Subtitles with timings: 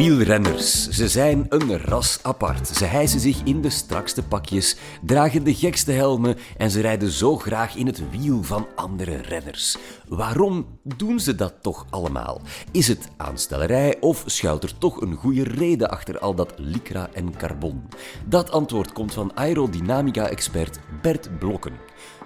[0.00, 2.68] Wielrenners, ze zijn een ras apart.
[2.68, 7.36] Ze hijsen zich in de strakste pakjes, dragen de gekste helmen en ze rijden zo
[7.36, 9.76] graag in het wiel van andere renners.
[10.08, 12.40] Waarom doen ze dat toch allemaal?
[12.72, 17.36] Is het aanstellerij of schuilt er toch een goede reden achter al dat lycra en
[17.36, 17.82] carbon?
[18.26, 21.74] Dat antwoord komt van aerodynamica-expert Bert Blokken.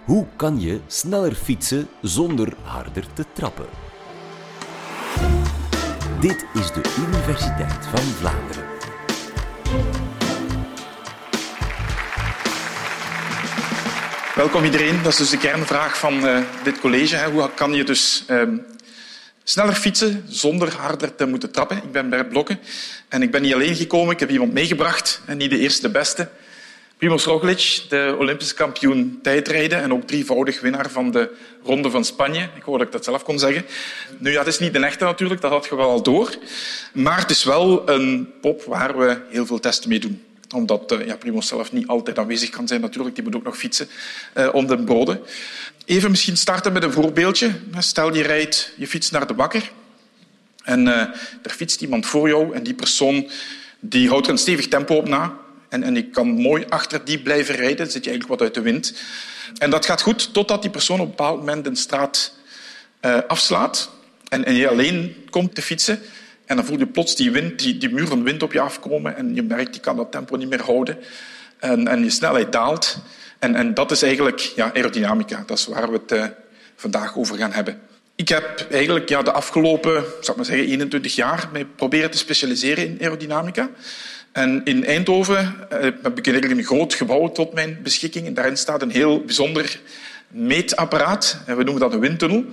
[0.05, 3.84] Hoe kan je sneller fietsen zonder harder te trappen?
[6.25, 8.65] Dit is de Universiteit van Vlaanderen.
[14.35, 15.03] Welkom iedereen.
[15.03, 17.17] Dat is dus de kernvraag van uh, dit college.
[17.17, 17.31] Hè.
[17.31, 18.43] Hoe kan je dus uh,
[19.43, 21.77] sneller fietsen zonder harder te moeten trappen?
[21.77, 22.59] Ik ben Bert Blokken
[23.09, 24.13] en ik ben niet alleen gekomen.
[24.15, 26.29] Ik heb iemand meegebracht en niet de eerste de beste.
[26.99, 31.31] Primoz Roglic, de Olympisch kampioen tijdrijden en ook drievoudig winnaar van de
[31.63, 32.49] Ronde van Spanje.
[32.55, 33.65] Ik hoorde dat ik dat zelf kon zeggen.
[34.19, 36.35] Nu, ja, het is niet de echte natuurlijk, dat had je wel al door.
[36.93, 40.23] Maar het is wel een pop waar we heel veel testen mee doen
[40.55, 43.15] omdat uh, ja, Primoz zelf niet altijd aanwezig kan zijn natuurlijk.
[43.15, 43.89] Die moet ook nog fietsen
[44.35, 45.21] uh, om de broden.
[45.85, 47.51] Even misschien starten met een voorbeeldje.
[47.79, 49.71] Stel je rijdt je fiets naar de bakker
[50.63, 50.95] en uh,
[51.43, 53.31] er fietst iemand voor jou en die persoon
[53.81, 55.37] die houdt er een stevig tempo op na.
[55.75, 57.77] En, en ik kan mooi achter die blijven rijden.
[57.77, 58.95] Dan zit je eigenlijk wat uit de wind.
[59.59, 62.35] En dat gaat goed totdat die persoon op een bepaald moment een straat
[63.01, 63.91] uh, afslaat.
[64.29, 66.01] En, en je alleen komt te fietsen.
[66.47, 69.17] En dan voel je plots die, wind, die, die muur van wind op je afkomen.
[69.17, 70.99] En je merkt, je kan dat tempo niet meer houden.
[71.59, 72.99] En, en je snelheid daalt.
[73.39, 75.43] En, en dat is eigenlijk ja, aerodynamica.
[75.47, 76.25] Dat is waar we het uh,
[76.77, 77.81] vandaag over gaan hebben.
[78.15, 82.87] Ik heb eigenlijk ja, de afgelopen zal maar zeggen, 21 jaar mij proberen te specialiseren
[82.87, 83.71] in aerodynamica.
[84.35, 88.35] En in Eindhoven eh, heb ik een groot gebouw tot mijn beschikking.
[88.35, 89.81] Daarin staat een heel bijzonder
[90.29, 91.39] meetapparaat.
[91.47, 92.45] We noemen dat een windtunnel.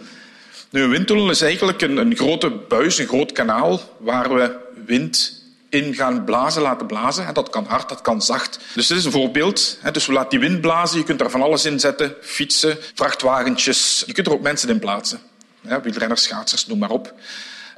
[0.69, 5.43] Nu, een windtunnel is eigenlijk een, een grote buis, een groot kanaal, waar we wind
[5.69, 7.27] in gaan blazen, laten blazen.
[7.27, 8.59] En dat kan hard, dat kan zacht.
[8.73, 9.80] Dus dit is een voorbeeld.
[9.91, 10.97] Dus we laten die wind blazen.
[10.97, 12.15] Je kunt daar van alles in zetten.
[12.21, 14.03] Fietsen, vrachtwagentjes.
[14.05, 15.20] Je kunt er ook mensen in plaatsen.
[15.61, 17.14] Wielrenners, schaatsers, noem maar op.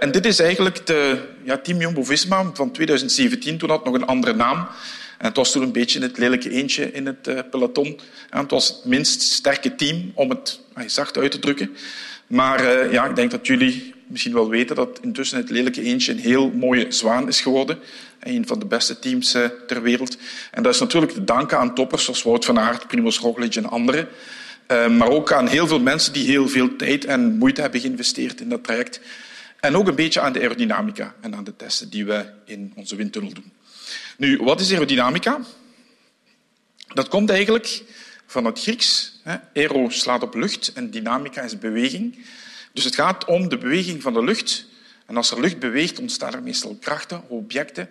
[0.04, 3.58] En dit is eigenlijk de ja, Team Jumbo-Visma van 2017.
[3.58, 4.58] Toen had het nog een andere naam.
[5.18, 8.00] En het was toen een beetje het lelijke eentje in het uh, peloton.
[8.30, 11.76] En het was het minst sterke team, om het uh, zacht uit te drukken.
[12.28, 16.12] Maar uh, ja, ik denk dat jullie misschien wel weten dat intussen het lelijke eentje
[16.12, 17.80] een heel mooie zwaan is geworden.
[18.20, 19.32] Een van de beste teams
[19.68, 20.18] ter wereld.
[20.52, 23.70] En dat is natuurlijk te danken aan toppers zoals Wout van Aert, Primoz Roglic en
[23.70, 24.08] anderen.
[24.68, 28.50] maar ook aan heel veel mensen die heel veel tijd en moeite hebben geïnvesteerd in
[28.50, 29.00] dat traject.
[29.64, 32.96] En ook een beetje aan de aerodynamica en aan de testen die we in onze
[32.96, 33.52] windtunnel doen.
[34.18, 35.40] Nu, wat is aerodynamica?
[36.88, 37.84] Dat komt eigenlijk
[38.26, 39.20] van het Grieks.
[39.54, 42.26] Aero slaat op lucht en dynamica is beweging.
[42.74, 44.66] Dus het gaat om de beweging van de lucht.
[45.06, 47.90] En als er lucht beweegt, ontstaan er meestal krachten, objecten.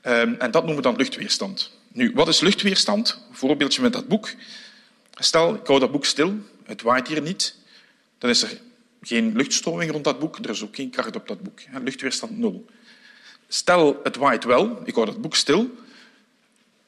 [0.00, 1.70] Ehm, en dat noemen we dan luchtweerstand.
[1.88, 3.18] Nu, wat is luchtweerstand?
[3.28, 4.30] Een voorbeeldje met dat boek.
[5.10, 7.54] Stel, ik hou dat boek stil, het waait hier niet.
[8.18, 8.60] Dan is er
[9.02, 10.38] geen luchtstroming rond dat boek.
[10.38, 11.58] Er is ook geen kracht op dat boek.
[11.82, 12.66] Luchtweerstand nul.
[13.48, 15.70] Stel, het waait wel, ik hou dat boek stil,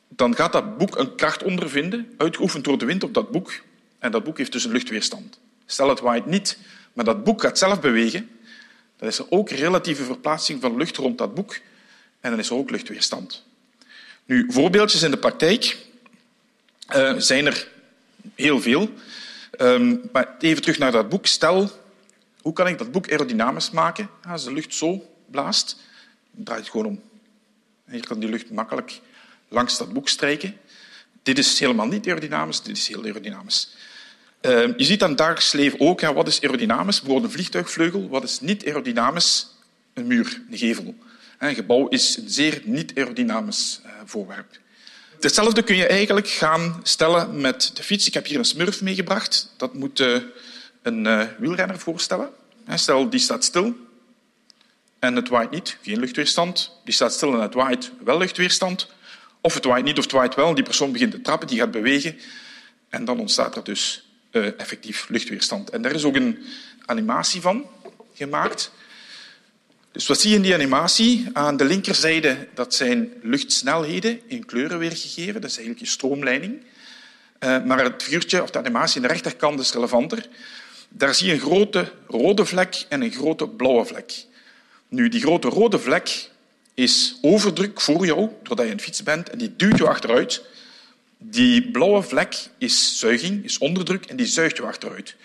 [0.09, 3.53] dan gaat dat boek een kracht ondervinden, uitgeoefend door de wind op dat boek.
[3.99, 5.39] En dat boek heeft dus een luchtweerstand.
[5.67, 6.59] Stel, het waait niet,
[6.93, 8.31] maar dat boek gaat zelf bewegen,
[8.97, 11.59] dan is er ook relatieve verplaatsing van lucht rond dat boek
[12.21, 13.45] en dan is er ook luchtweerstand.
[14.25, 15.79] Nu, voorbeeldjes in de praktijk
[16.97, 17.69] uh, zijn er
[18.35, 18.91] heel veel.
[19.61, 21.27] Um, maar even terug naar dat boek.
[21.27, 21.71] Stel,
[22.45, 24.09] hoe kan ik dat boek aerodynamisch maken?
[24.29, 25.77] Als de lucht zo blaast,
[26.31, 27.03] dan draait het gewoon om.
[27.91, 29.01] Hier kan die lucht makkelijk
[29.49, 30.57] langs dat boek strijken.
[31.23, 33.75] Dit is helemaal niet aerodynamisch, dit is heel aerodynamisch.
[34.43, 37.01] Uh, je ziet het dagelijks leven ook, ja, wat is aerodynamisch?
[37.01, 38.09] Bijvoorbeeld een vliegtuigvleugel.
[38.09, 39.47] Wat is niet aerodynamisch?
[39.95, 40.95] Een muur, een gevel.
[41.39, 44.59] Een gebouw is een zeer niet aerodynamisch uh, voorwerp.
[45.21, 48.07] Hetzelfde kun je eigenlijk gaan stellen met de fiets.
[48.07, 49.53] Ik heb hier een smurf meegebracht.
[49.57, 50.23] Dat moet uh,
[50.83, 52.31] een uh, wielrenner voorstellen.
[52.69, 53.77] Stel, die staat stil
[54.99, 56.71] en het waait niet, geen luchtweerstand.
[56.85, 58.89] Die staat stil en het waait, wel luchtweerstand.
[59.41, 61.71] Of het waait niet of het waait wel, die persoon begint te trappen, die gaat
[61.71, 62.19] bewegen.
[62.89, 65.71] En dan ontstaat er dus uh, effectief luchtweerstand.
[65.71, 66.45] En daar is ook een
[66.87, 67.67] animatie van
[68.15, 68.71] gemaakt.
[69.93, 71.29] Dus wat zie je in die animatie?
[71.33, 75.41] Aan de linkerzijde dat zijn luchtsnelheden in kleuren weergegeven.
[75.41, 76.65] Dat is eigenlijk je stroomleiding.
[77.41, 80.29] Uh, maar het figuurtje of de animatie aan de rechterkant is relevanter.
[80.97, 84.25] Daar zie je een grote rode vlek en een grote blauwe vlek.
[84.89, 86.31] Nu, die grote rode vlek
[86.75, 90.45] is overdruk voor jou, doordat je een fiets bent, en die duwt je achteruit.
[91.19, 95.17] Die blauwe vlek is zuiging, is onderdruk, en die zuigt je achteruit.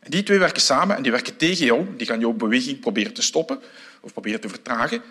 [0.00, 1.86] En die twee werken samen en die werken tegen jou.
[1.96, 3.60] Die gaan jouw beweging proberen te stoppen
[4.00, 5.02] of proberen te vertragen.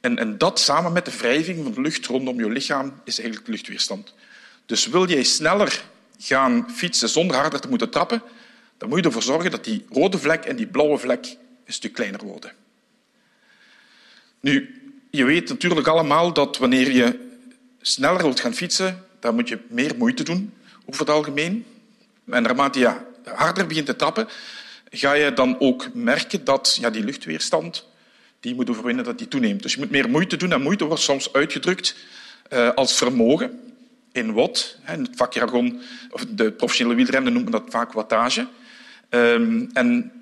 [0.00, 3.48] En, en dat samen met de wrijving van de lucht rondom je lichaam is eigenlijk
[3.48, 4.14] luchtweerstand.
[4.66, 5.84] Dus wil jij sneller
[6.18, 8.22] gaan fietsen zonder harder te moeten trappen,
[8.78, 11.92] dan moet je ervoor zorgen dat die rode vlek en die blauwe vlek een stuk
[11.92, 12.52] kleiner worden.
[14.40, 17.28] Nu, je weet natuurlijk allemaal dat wanneer je
[17.80, 20.52] sneller wilt gaan fietsen, dan moet je meer moeite doen,
[20.86, 21.64] over het algemeen.
[22.30, 22.94] En naarmate je
[23.24, 24.28] harder begint te trappen,
[24.90, 27.86] ga je dan ook merken dat ja, die luchtweerstand
[28.40, 29.62] die moet overwinnen, dat die toeneemt.
[29.62, 31.96] Dus je moet meer moeite doen en moeite wordt soms uitgedrukt
[32.52, 33.60] uh, als vermogen
[34.12, 34.78] in watt.
[34.86, 35.80] In het vakjargon,
[36.10, 38.46] of de professionele wielrennen noemen dat vaak wattage.
[39.10, 40.12] Um, en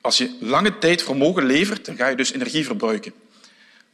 [0.00, 3.12] als je lange tijd vermogen levert, dan ga je dus energie verbruiken.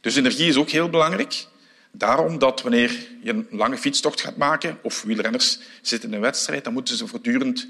[0.01, 1.45] Dus energie is ook heel belangrijk.
[1.91, 6.63] Daarom dat wanneer je een lange fietstocht gaat maken, of wielrenners zitten in een wedstrijd,
[6.63, 7.67] dan moeten ze voortdurend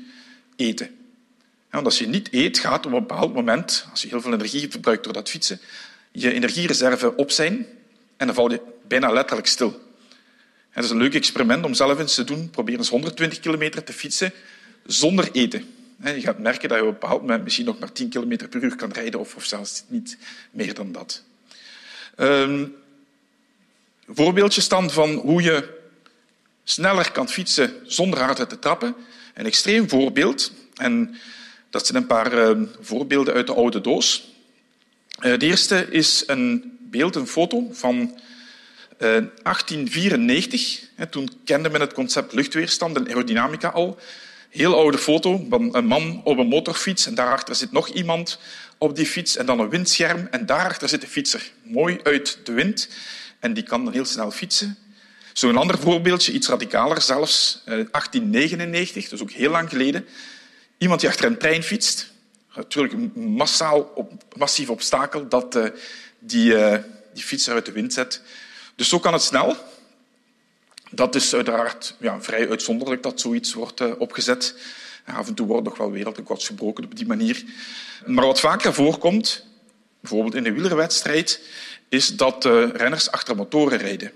[0.56, 0.90] eten.
[1.70, 4.70] Want als je niet eet, gaat op een bepaald moment, als je heel veel energie
[4.70, 5.60] verbruikt door dat fietsen,
[6.12, 7.66] je energiereserve op zijn
[8.18, 9.82] en dan val je bijna letterlijk stil.
[10.70, 12.50] Het is een leuk experiment om zelf eens te doen.
[12.50, 14.32] Probeer eens 120 kilometer te fietsen
[14.86, 15.74] zonder eten.
[16.04, 18.64] Je gaat merken dat je op een bepaald moment misschien nog maar 10 kilometer per
[18.64, 20.18] uur kan rijden of, zelfs niet
[20.52, 21.24] meer dan dat.
[22.18, 22.76] Um,
[24.08, 25.80] voorbeeldjes van hoe je
[26.64, 28.96] sneller kan fietsen zonder hard te trappen.
[29.34, 30.52] Een extreem voorbeeld.
[30.76, 31.16] En
[31.70, 34.34] dat zijn een paar uh, voorbeelden uit de oude doos.
[35.20, 40.80] Uh, de eerste is een beeld, een foto van uh, 1894.
[41.10, 44.00] Toen kende men het concept luchtweerstand en aerodynamica al.
[44.52, 48.40] Heel oude foto van een man op een motorfiets en daarachter zit nog iemand
[48.78, 51.52] op die fiets en dan een windscherm en daarachter zit de fietser.
[51.64, 52.90] Mooi uit de wind
[53.40, 54.78] en die kan dan heel snel fietsen.
[55.34, 60.06] Zo een ander voorbeeldje, iets radicaler zelfs, 1899, dus ook heel lang geleden.
[60.78, 62.12] Iemand die achter een trein fietst.
[62.56, 65.66] Natuurlijk massaal, op, massief obstakel dat uh,
[66.20, 66.78] die, uh,
[67.14, 68.22] die fietser uit de wind zet.
[68.76, 69.58] Dus zo kan het snel.
[70.92, 74.56] Dat is uiteraard ja, vrij uitzonderlijk dat zoiets wordt uh, opgezet.
[75.06, 77.44] Af en toe wordt nog wel wereldrecords gebroken op die manier.
[78.06, 79.46] Maar wat vaker voorkomt,
[80.00, 81.42] bijvoorbeeld in een wielerwedstrijd,
[81.90, 84.12] is dat uh, renners achter motoren rijden.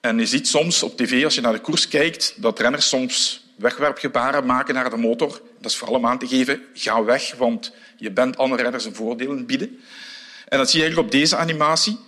[0.00, 3.44] En je ziet soms op tv, als je naar de koers kijkt, dat renners soms
[3.56, 5.40] wegwerpgebaren maken naar de motor.
[5.60, 8.94] Dat is vooral om aan te geven, ga weg, want je bent andere renners een
[8.94, 9.80] voordeel bieden.
[10.48, 11.98] En dat zie je eigenlijk op deze animatie.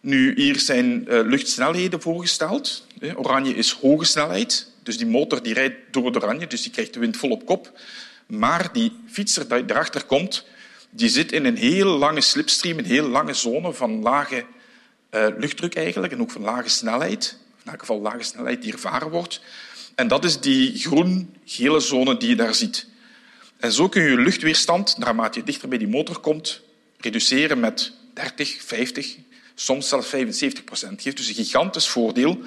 [0.00, 2.85] Nu, hier zijn uh, luchtsnelheden voorgesteld.
[3.00, 6.94] Oranje is hoge snelheid, dus die motor die rijdt door het oranje, dus die krijgt
[6.94, 7.78] de wind vol op kop.
[8.26, 10.46] Maar die fietser die erachter komt,
[10.90, 14.44] die zit in een heel lange slipstream, een heel lange zone van lage
[15.10, 17.38] uh, luchtdruk eigenlijk, en ook van lage snelheid.
[17.64, 19.40] In elk geval lage snelheid die ervaren wordt.
[19.94, 22.86] En dat is die groen-gele zone die je daar ziet.
[23.56, 26.62] En zo kun je je luchtweerstand, naarmate je dichter bij die motor komt,
[27.00, 29.16] reduceren met 30, 50,
[29.54, 31.02] soms zelfs 75 procent.
[31.02, 32.38] geeft dus een gigantisch voordeel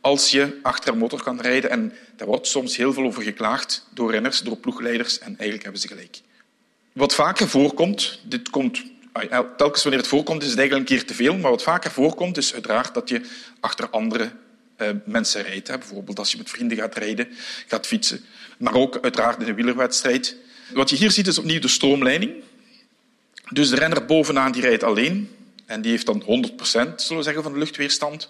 [0.00, 1.70] als je achter een motor kan rijden.
[1.70, 5.80] En daar wordt soms heel veel over geklaagd door renners, door ploegleiders, en eigenlijk hebben
[5.80, 6.20] ze gelijk.
[6.92, 11.06] Wat vaker voorkomt, dit komt, ah, telkens wanneer het voorkomt is het eigenlijk een keer
[11.06, 13.20] te veel, maar wat vaker voorkomt is uiteraard dat je
[13.60, 14.30] achter andere
[14.78, 15.68] uh, mensen rijdt.
[15.68, 17.28] Bijvoorbeeld als je met vrienden gaat rijden,
[17.66, 18.24] gaat fietsen.
[18.58, 20.36] Maar ook uiteraard in een wielerwedstrijd.
[20.72, 22.32] Wat je hier ziet is opnieuw de stroomleiding.
[23.48, 25.36] Dus de renner bovenaan die rijdt alleen
[25.66, 28.28] en die heeft dan 100 procent zeggen, van de luchtweerstand.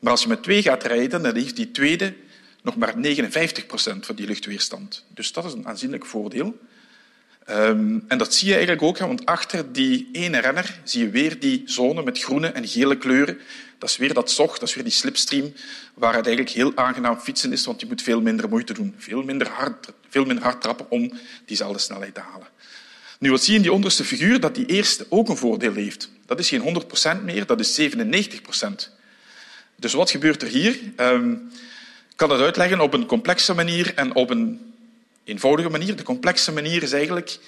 [0.00, 2.14] Maar als je met twee gaat rijden, dan heeft die tweede
[2.62, 5.04] nog maar 59 procent van die luchtweerstand.
[5.08, 6.58] Dus dat is een aanzienlijk voordeel.
[7.50, 11.40] Um, en dat zie je eigenlijk ook, want achter die ene renner zie je weer
[11.40, 13.38] die zone met groene en gele kleuren.
[13.78, 15.52] Dat is weer dat zog, dat is weer die slipstream,
[15.94, 19.22] waar het eigenlijk heel aangenaam fietsen is, want je moet veel minder moeite doen, veel
[19.22, 21.12] minder hard, veel minder hard trappen om
[21.46, 22.48] diezelfde snelheid te halen.
[23.18, 24.40] Nu, wat zie je in die onderste figuur?
[24.40, 26.10] Dat die eerste ook een voordeel heeft.
[26.26, 26.82] Dat is geen
[27.20, 28.40] 100% meer, dat is 97
[29.80, 30.78] Dus wat gebeurt er hier?
[30.96, 31.50] Um,
[32.10, 34.72] ik kan het uitleggen op een complexe manier en op een
[35.24, 35.96] eenvoudige manier.
[35.96, 37.38] De complexe manier is eigenlijk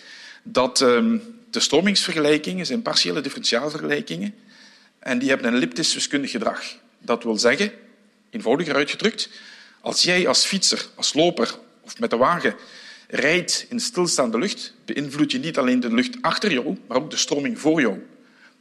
[0.42, 4.34] dat um, de stromingsvergelijkingen zijn partiële differentiaalvergelijkingen
[4.98, 6.62] en die hebben een elliptisch wiskundig gedrag.
[6.98, 7.72] Dat wil zeggen,
[8.30, 9.28] eenvoudiger uitgedrukt,
[9.80, 12.54] als jij als fietser, als loper of met de wagen
[13.08, 17.16] rijdt in stilstaande lucht, beïnvloed je niet alleen de lucht achter jou, maar ook de
[17.16, 18.06] stroming voor jou.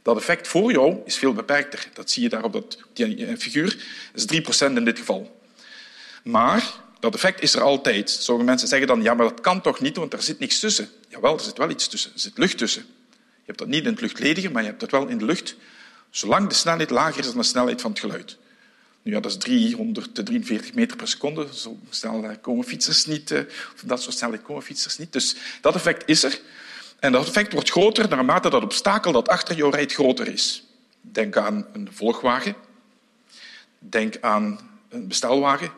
[0.02, 1.88] Dat effect voor jou is veel beperkter.
[1.92, 3.84] Dat zie je daar op dat, die figuur.
[4.12, 5.40] Dat is 3% in dit geval.
[6.22, 8.10] Maar dat effect is er altijd.
[8.10, 10.88] Sommige mensen zeggen dan, ja, maar dat kan toch niet, want er zit niks tussen.
[11.08, 12.12] Jawel, er zit wel iets tussen.
[12.14, 12.82] Er zit lucht tussen.
[13.12, 15.56] Je hebt dat niet in het luchtledige, maar je hebt dat wel in de lucht,
[16.10, 18.36] zolang de snelheid lager is dan de snelheid van het geluid.
[19.02, 21.46] Nu, ja, dat is 343 meter per seconde.
[21.54, 23.40] Zo snel komen fietsers niet, eh,
[23.74, 25.12] of dat soort snelheid komen fietsers niet.
[25.12, 26.40] Dus dat effect is er.
[27.02, 30.64] En dat effect wordt groter naarmate dat obstakel dat achter jou rijdt groter is.
[31.00, 32.54] Denk aan een volgwagen.
[33.78, 35.70] Denk aan een bestelwagen.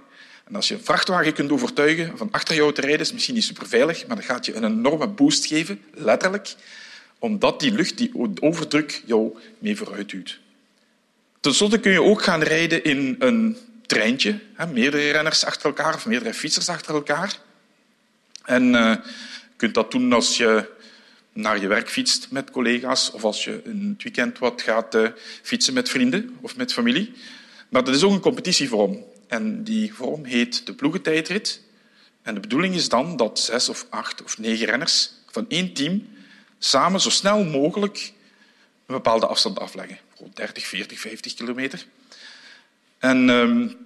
[0.45, 3.45] En als je een vrachtwagen kunt overtuigen van achter jou te rijden, is misschien niet
[3.45, 6.55] super veilig, maar dat gaat je een enorme boost geven, letterlijk,
[7.19, 10.41] omdat die lucht, die overdruk, jou mee vooruit duwt.
[11.41, 14.41] Ten slotte kun je ook gaan rijden in een treintje,
[14.73, 17.39] meerdere renners achter elkaar of meerdere fietsers achter elkaar.
[18.45, 19.01] En uh, je
[19.57, 20.73] kunt dat doen als je
[21.35, 25.09] naar je werk fietst met collega's of als je het weekend wat gaat uh,
[25.43, 27.13] fietsen met vrienden of met familie.
[27.69, 29.05] Maar dat is ook een competitievorm.
[29.27, 31.61] En die vorm heet de ploegentijdrit.
[32.23, 36.09] En de bedoeling is dan dat zes of acht of negen renners van één team
[36.59, 38.13] samen zo snel mogelijk
[38.87, 39.99] een bepaalde afstand afleggen.
[40.35, 41.87] 30, 40, 50 kilometer.
[42.99, 43.77] En um,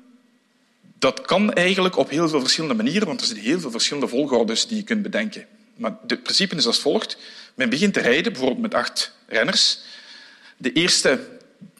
[0.98, 4.66] dat kan eigenlijk op heel veel verschillende manieren, want er zijn heel veel verschillende volgordes
[4.66, 5.46] die je kunt bedenken.
[5.78, 7.16] Maar het principe is als volgt.
[7.54, 9.78] Men begint te rijden, bijvoorbeeld met acht renners.
[10.56, 11.20] De eerste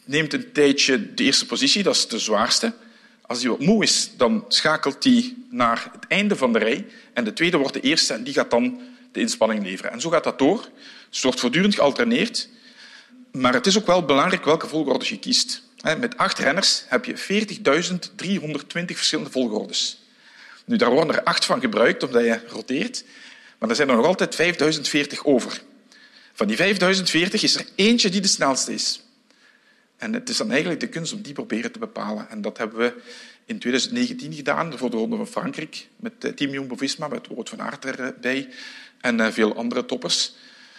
[0.05, 2.73] neemt een tijdje de eerste positie, dat is de zwaarste.
[3.21, 6.85] Als hij wat moe is, dan schakelt hij naar het einde van de rij.
[7.13, 8.79] En de tweede wordt de eerste en die gaat dan
[9.11, 9.91] de inspanning leveren.
[9.91, 10.59] En zo gaat dat door.
[10.61, 10.69] Dus
[11.09, 12.49] het wordt voortdurend gealterneerd.
[13.31, 15.63] Maar het is ook wel belangrijk welke volgorde je kiest.
[15.99, 20.03] Met acht renners heb je 40.320 verschillende volgordes.
[20.65, 23.03] Nu, daar worden er acht van gebruikt omdat je roteert,
[23.59, 25.61] maar er zijn er nog altijd 5040 over.
[26.33, 29.01] Van die 5040 is er eentje die de snelste is.
[29.97, 32.29] En het is dan eigenlijk de kunst om die proberen te bepalen.
[32.29, 32.93] En dat hebben we
[33.45, 37.61] in 2019 gedaan voor de Ronde van Frankrijk met eh, Team Jumbo-Visma, met Wout van
[37.61, 38.49] Aert erbij
[39.01, 40.33] en eh, veel andere toppers.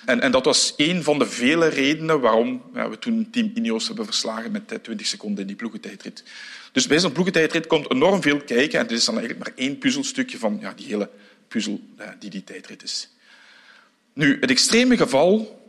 [0.04, 3.86] En, en, dat was een van de vele redenen waarom ja, we toen Team Ineos
[3.86, 6.24] hebben verslagen met 20 seconden in die ploegentijdrit.
[6.72, 9.78] Dus bij zo'n ploegentijdrit komt enorm veel kijken en het is dan eigenlijk maar één
[9.78, 11.10] puzzelstukje van ja, die hele
[11.50, 11.80] puzzel
[12.18, 13.08] die die tijdrit is.
[14.12, 15.60] Nu, het extreme geval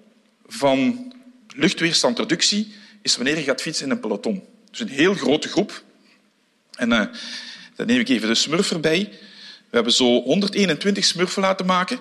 [0.45, 1.13] van
[1.55, 4.43] luchtweerstandreductie is wanneer je gaat fietsen in een peloton.
[4.69, 5.83] Dus een heel grote groep.
[6.71, 7.05] En uh,
[7.75, 9.09] dan neem ik even de smurf erbij.
[9.69, 12.00] We hebben zo 121 smurfen laten maken.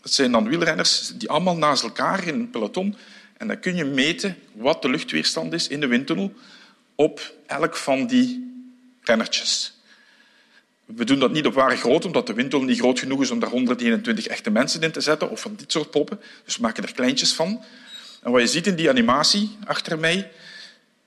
[0.00, 2.96] Dat zijn dan wielrenners die allemaal naast elkaar in een peloton.
[3.36, 6.34] En dan kun je meten wat de luchtweerstand is in de windtunnel
[6.94, 8.52] op elk van die
[9.02, 9.79] rennertjes.
[10.94, 13.40] We doen dat niet op ware grootte, omdat de windtunnel niet groot genoeg is om
[13.40, 16.20] daar 121 echte mensen in te zetten, of van dit soort poppen.
[16.44, 17.62] Dus we maken er kleintjes van.
[18.22, 20.30] En wat je ziet in die animatie achter mij,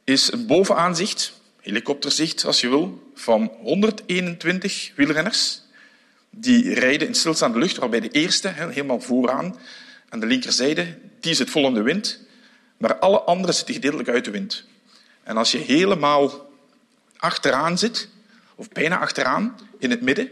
[0.03, 5.61] is een bovenaanzicht, helikopterzicht als je wil, van 121 wielrenners
[6.29, 9.59] die rijden in stilstaande lucht, waarbij de eerste, helemaal vooraan,
[10.09, 12.19] aan de linkerzijde, die zit vol in de wind,
[12.77, 14.65] maar alle anderen zitten gedeeltelijk uit de wind.
[15.23, 16.49] En als je helemaal
[17.17, 18.09] achteraan zit,
[18.55, 20.29] of bijna achteraan, in het midden,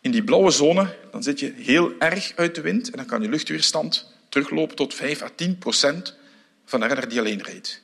[0.00, 3.22] in die blauwe zone, dan zit je heel erg uit de wind en dan kan
[3.22, 6.16] je luchtweerstand teruglopen tot 5 à 10 procent
[6.64, 7.82] van de renner die alleen rijdt.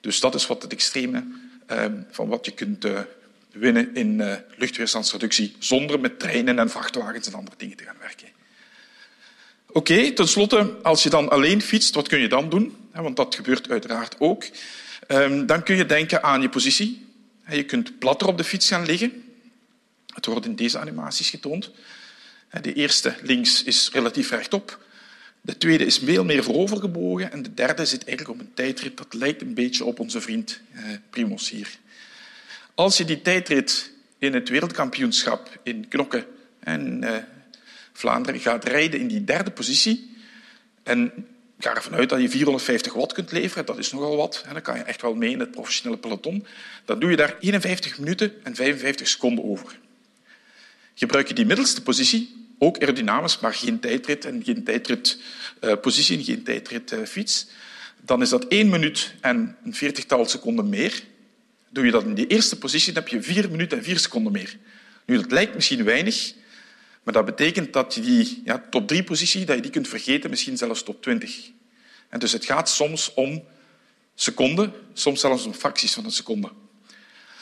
[0.00, 1.24] Dus dat is wat het extreme
[1.66, 3.00] eh, van wat je kunt uh,
[3.52, 8.28] winnen in uh, luchtweerstandsreductie zonder met treinen en vrachtwagens en andere dingen te gaan werken.
[9.66, 12.76] Oké, okay, tenslotte, als je dan alleen fietst, wat kun je dan doen?
[12.92, 14.44] Want dat gebeurt uiteraard ook.
[15.08, 17.06] Um, dan kun je denken aan je positie.
[17.50, 19.24] Je kunt platter op de fiets gaan liggen.
[20.14, 21.70] Het wordt in deze animaties getoond.
[22.60, 24.86] De eerste links is relatief rechtop.
[25.40, 27.32] De tweede is veel meer voorovergebogen.
[27.32, 30.60] En de derde zit eigenlijk op een tijdrit dat lijkt een beetje op onze vriend
[30.72, 31.78] eh, Primos hier.
[32.74, 36.26] Als je die tijdrit in het wereldkampioenschap in Knokke
[36.60, 37.16] en uh,
[37.92, 40.16] Vlaanderen gaat rijden in die derde positie
[40.82, 41.26] en
[41.58, 44.76] ga ervan uit dat je 450 watt kunt leveren, dat is nogal wat, dan kan
[44.76, 46.46] je echt wel mee in het professionele peloton,
[46.84, 49.78] dan doe je daar 51 minuten en 55 seconden over.
[50.94, 56.24] Gebruik je die middelste positie, ook aerodynamisch, maar geen tijdrit en geen tijdritpositie uh, en
[56.24, 57.52] geen tijdritfiets, uh,
[58.00, 61.02] dan is dat 1 minuut en een veertigtal seconden meer
[61.70, 64.32] Doe je dat in die eerste positie, dan heb je vier minuten en vier seconden
[64.32, 64.56] meer.
[65.06, 66.32] Nu, dat lijkt misschien weinig,
[67.08, 70.30] maar dat betekent dat je die ja, top drie positie dat je die kunt vergeten,
[70.30, 71.50] misschien zelfs top 20.
[72.08, 73.44] En dus het gaat soms om
[74.14, 76.50] seconden, soms zelfs om fracties van een seconde.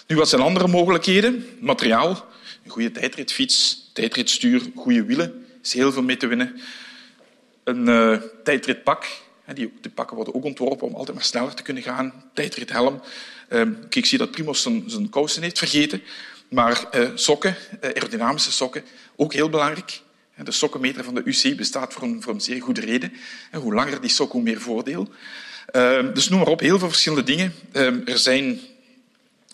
[0.07, 1.47] Nu, wat zijn andere mogelijkheden?
[1.61, 2.27] Materiaal,
[2.65, 6.61] een goede tijdritfiets, tijdritstuur, goede wielen, is heel veel mee te winnen.
[7.65, 9.07] Een uh, tijdritpak,
[9.55, 12.31] die, die pakken worden ook ontworpen om altijd maar sneller te kunnen gaan.
[12.35, 13.01] Tijdrithelm,
[13.49, 16.03] Ehm, ik zie dat Primos zijn, zijn kousen heeft vergeten.
[16.49, 18.85] Maar uh, sokken, uh, aerodynamische sokken,
[19.17, 20.01] ook heel belangrijk.
[20.45, 23.13] De sokkenmeter van de UC bestaat voor een, voor een zeer goede reden.
[23.51, 25.09] En hoe langer die sok, hoe meer voordeel.
[25.73, 27.55] Uh, dus noem maar op, heel veel verschillende dingen.
[27.73, 28.61] Ehm, er zijn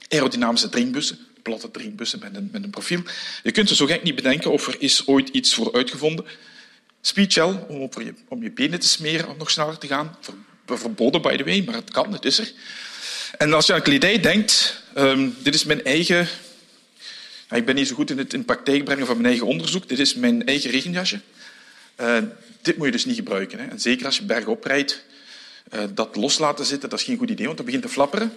[0.09, 3.03] aerodynamische drinkbussen, platte drinkbussen met een, met een profiel.
[3.43, 6.25] Je kunt er zo gek niet bedenken of er is ooit iets voor uitgevonden.
[7.01, 10.19] Speedgel, om, je, om je benen te smeren om nog sneller te gaan.
[10.67, 12.53] Verboden, by the way, maar het kan, het is er.
[13.39, 16.29] En als je aan kledij denkt, um, dit is mijn eigen...
[17.53, 19.89] Ik ben niet zo goed in het in praktijk brengen van mijn eigen onderzoek.
[19.89, 21.21] Dit is mijn eigen regenjasje.
[22.01, 22.17] Uh,
[22.63, 23.59] dit moet je dus niet gebruiken.
[23.59, 23.67] Hè.
[23.67, 25.05] En zeker als je bergop rijdt,
[25.75, 28.33] uh, dat los laten zitten, dat is geen goed idee, want dat begint te flapperen.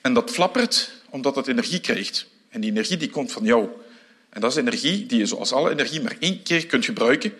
[0.00, 2.26] En dat flappert omdat het energie krijgt.
[2.48, 3.68] En die energie die komt van jou.
[4.28, 7.32] En dat is energie die je zoals alle energie maar één keer kunt gebruiken.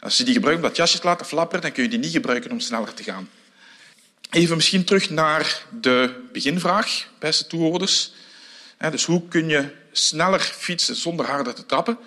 [0.00, 2.12] Als je die gebruikt om dat jasje te laten flapperen, dan kun je die niet
[2.12, 3.28] gebruiken om sneller te gaan.
[4.30, 8.12] Even misschien terug naar de beginvraag, beste toehoorders.
[8.90, 11.98] Dus hoe kun je sneller fietsen zonder harder te trappen?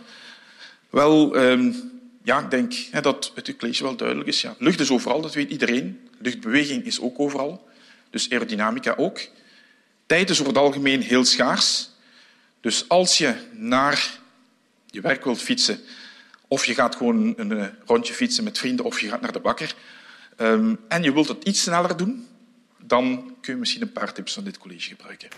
[0.90, 1.72] Wel, ehm,
[2.24, 4.42] ja, ik denk dat het college wel duidelijk is.
[4.42, 6.10] Ja, lucht is overal, dat weet iedereen.
[6.18, 7.68] Luchtbeweging is ook overal.
[8.10, 9.20] Dus aerodynamica ook.
[10.06, 11.90] Tijd is over het algemeen heel schaars.
[12.62, 14.20] Dus als je naar
[14.86, 15.80] je werk wilt fietsen,
[16.48, 19.40] of je gaat gewoon een eh, rondje fietsen met vrienden, of je gaat naar de
[19.40, 19.76] bakker,
[20.36, 22.28] ehm, en je wilt het iets sneller doen,
[22.78, 25.30] dan kun je misschien een paar tips van dit college gebruiken.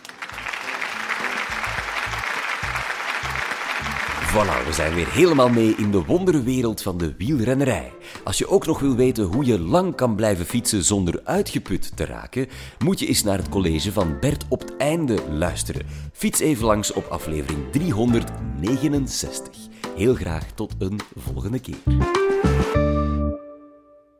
[4.29, 7.93] Voilà, we zijn weer helemaal mee in de wonderwereld van de wielrennerij.
[8.24, 12.05] Als je ook nog wil weten hoe je lang kan blijven fietsen zonder uitgeput te
[12.05, 12.48] raken,
[12.79, 15.86] moet je eens naar het college van Bert op het einde luisteren.
[16.13, 19.57] Fiets even langs op aflevering 369.
[19.95, 21.77] Heel graag tot een volgende keer.